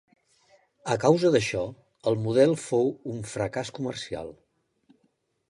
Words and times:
A 0.95 0.95
causa 1.03 1.29
d'això, 1.35 1.61
el 2.13 2.17
model 2.23 2.55
fou 2.63 2.91
un 3.13 3.21
fracàs 3.35 3.73
comercial. 3.79 4.35